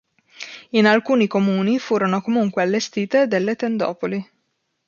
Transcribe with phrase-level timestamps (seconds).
[0.71, 4.27] In alcuni comuni furono comunque allestite delle tendopoli.